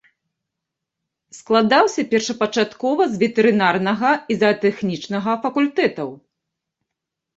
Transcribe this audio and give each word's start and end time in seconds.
Складаўся 1.39 2.05
першапачаткова 2.15 3.03
з 3.11 3.15
ветэрынарнага 3.25 4.11
і 4.33 4.41
заатэхнічнага 4.45 5.31
факультэтаў. 5.45 6.09